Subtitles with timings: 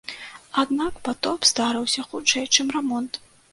[0.61, 3.23] Аднак патоп здарыўся хутчэй, чым рамонт.